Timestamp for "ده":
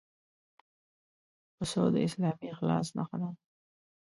3.21-3.29